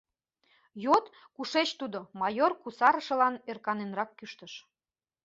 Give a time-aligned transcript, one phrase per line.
[0.83, 1.05] —Йод,
[1.35, 4.53] кушеч тудо,— майор кусарышылан ӧрканенрак кӱштыш.